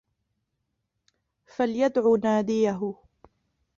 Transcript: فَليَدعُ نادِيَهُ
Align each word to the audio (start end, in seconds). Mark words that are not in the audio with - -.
فَليَدعُ 1.45 2.17
نادِيَهُ 2.23 2.95